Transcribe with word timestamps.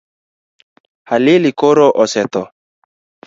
Halili 1.11 1.51
koro 1.63 1.85
osetho. 2.05 2.43